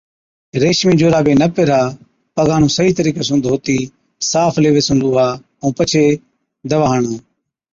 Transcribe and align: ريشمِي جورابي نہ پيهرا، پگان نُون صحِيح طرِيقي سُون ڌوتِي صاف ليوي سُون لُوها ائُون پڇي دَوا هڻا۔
ريشمِي 0.63 0.93
جورابي 1.01 1.33
نہ 1.41 1.47
پيهرا، 1.55 1.81
پگان 2.35 2.59
نُون 2.63 2.71
صحِيح 2.75 2.93
طرِيقي 2.99 3.21
سُون 3.27 3.39
ڌوتِي 3.45 3.77
صاف 4.31 4.53
ليوي 4.63 4.81
سُون 4.87 4.97
لُوها 5.01 5.27
ائُون 5.61 5.71
پڇي 5.77 6.05
دَوا 6.69 6.87
هڻا۔ 6.91 7.13